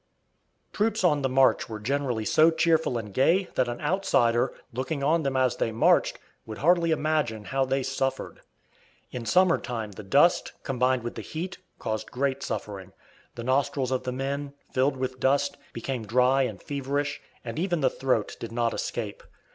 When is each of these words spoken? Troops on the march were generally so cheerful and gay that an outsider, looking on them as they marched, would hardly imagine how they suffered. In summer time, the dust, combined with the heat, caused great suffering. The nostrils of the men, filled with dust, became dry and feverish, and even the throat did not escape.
Troops 0.73 1.03
on 1.03 1.21
the 1.21 1.29
march 1.29 1.69
were 1.69 1.79
generally 1.79 2.25
so 2.25 2.49
cheerful 2.49 2.97
and 2.97 3.13
gay 3.13 3.49
that 3.53 3.67
an 3.67 3.79
outsider, 3.81 4.51
looking 4.73 5.03
on 5.03 5.21
them 5.21 5.37
as 5.37 5.57
they 5.57 5.71
marched, 5.71 6.17
would 6.43 6.57
hardly 6.57 6.89
imagine 6.89 7.43
how 7.45 7.65
they 7.65 7.83
suffered. 7.83 8.41
In 9.11 9.27
summer 9.27 9.59
time, 9.59 9.91
the 9.91 10.01
dust, 10.01 10.53
combined 10.63 11.03
with 11.03 11.13
the 11.13 11.21
heat, 11.21 11.59
caused 11.77 12.09
great 12.09 12.41
suffering. 12.41 12.93
The 13.35 13.43
nostrils 13.43 13.91
of 13.91 14.01
the 14.01 14.11
men, 14.11 14.53
filled 14.71 14.97
with 14.97 15.19
dust, 15.19 15.55
became 15.71 16.07
dry 16.07 16.41
and 16.41 16.59
feverish, 16.59 17.21
and 17.45 17.59
even 17.59 17.81
the 17.81 17.89
throat 17.91 18.35
did 18.39 18.51
not 18.51 18.73
escape. 18.73 19.21